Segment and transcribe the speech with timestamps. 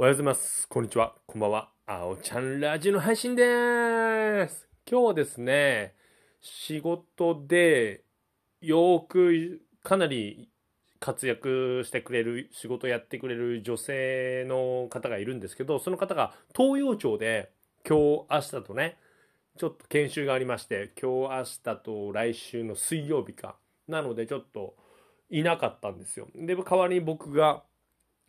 [0.00, 0.66] おはようございます。
[0.66, 1.14] こんにちは。
[1.26, 1.68] こんばんは。
[1.86, 4.66] あおちゃんラジオの配信です。
[4.90, 5.94] 今日はですね、
[6.40, 8.02] 仕事で
[8.62, 10.48] よくかなり
[11.00, 17.52] 活躍してくれる、仕事やってくれる女性の方がいるんですけど、その方が東洋町で
[17.86, 18.96] 今日、明日とね、
[19.58, 21.44] ちょっと研修がありまして、今日、明
[21.74, 23.56] 日と来週の水曜日か。
[23.86, 24.76] なのでちょっと
[25.28, 26.26] いなかったんですよ。
[26.34, 27.64] で、代わりに僕が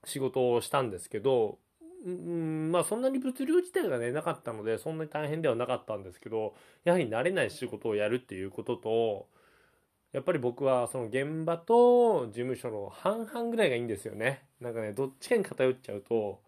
[0.06, 1.60] 仕事をしたんですけど、
[2.06, 9.28] うん、まあそんなに物流自体がね、なかったので、そんなに大変ではなかったんですけど、やはり慣れない仕事をやるっていうことと、
[10.12, 14.44] やっぱり僕はその現場と事務所の半々ぐらいがいいんですよね。
[14.60, 16.42] なんかね、どっちかに偏っちゃうと、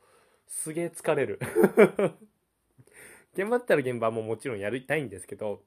[0.48, 1.40] すげえ疲れる。
[3.34, 5.62] 現場だったら現場ももちろんやりたいんですけど、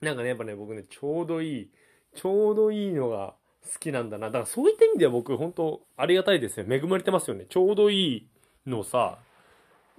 [0.00, 1.70] なんかね、やっぱね、僕ね、ちょうどいい、
[2.14, 3.34] ちょうどいいのが
[3.64, 4.28] 好きなんだな。
[4.28, 6.66] だからそういった意味では僕、本当ありがたいですよ。
[6.68, 7.46] 恵まれてますよね。
[7.48, 8.26] ちょうどいい
[8.66, 9.18] のをさ、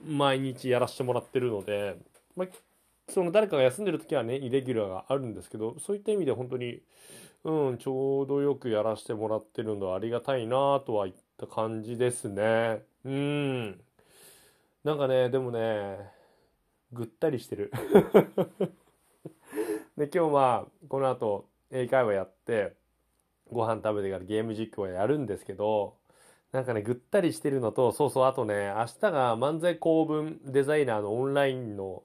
[0.05, 1.97] 毎日やらせてもらってるので、
[2.36, 2.47] まあ、
[3.09, 6.81] その誰かが休んでる時はね、イレギュラーがあるんですけど、そういった意味で本当に、
[7.44, 12.81] うん、ちょうどよくやらせてもらってるのはありがたいなとはいった感じですね。
[13.05, 13.81] うん。
[14.83, 15.98] なんかね、でもね、
[16.92, 17.72] ぐったりしてる。
[19.98, 22.73] で、今日はこの後英会話やって、
[23.52, 25.95] ご飯食べてからゲーム実況をやるんですけど、
[26.52, 32.03] なんかね、ぐったりしてるのと、そうそう、あとね、明日が漫才公文デザイナーのオンラインの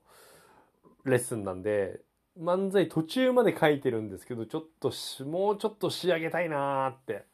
[1.05, 2.01] レッスンなんで、
[2.41, 4.93] 漫才途中まで書いてるんですけど、ちょっと、
[5.25, 7.25] もうちょっと仕上げたいなーって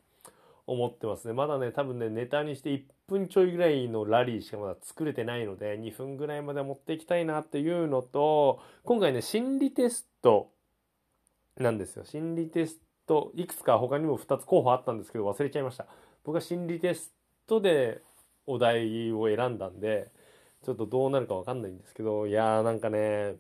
[0.67, 1.35] 思ってますね。
[1.35, 10.51] まだね、多分ね、ネタにして1分ちょいぐらいのラリーしかまだ作れてないので、2分ぐらいまで持っていきたいなっていうのと、今回ね、心理テスト
[11.59, 12.05] なんですよ。
[12.05, 15.87] 心理テスト、いくつか他にも2つ候補あったんですけど、忘れちゃいました。
[16.25, 17.13] 僕は心理テス
[17.47, 18.03] トで
[18.47, 20.11] お題を選んだんで、
[20.65, 23.37] ちょっとどうなるかわかんないんですけど、いやーなんかね、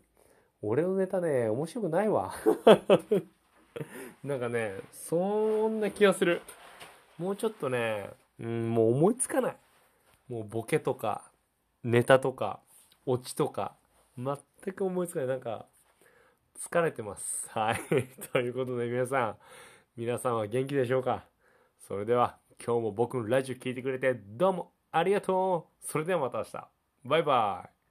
[0.62, 2.34] 俺のネタね、面白くないわ。
[4.22, 6.42] なんかね、そんな気がする。
[7.18, 8.10] もうちょっとね、
[8.40, 9.56] うん、もう思いつかない。
[10.28, 11.30] もうボケとか、
[11.82, 12.60] ネタとか、
[13.06, 13.74] オチとか、
[14.16, 14.36] 全
[14.74, 15.28] く思いつかない。
[15.28, 15.66] なんか、
[16.58, 17.48] 疲れてます。
[17.50, 17.80] はい。
[18.32, 19.38] ということで皆さん、
[19.96, 21.24] 皆さんは元気でしょうか？
[21.78, 26.68] それでは、今日も僕のラジオ聞いてくれてどうもありがとうそれではまた明日。
[27.04, 27.83] バイバイ。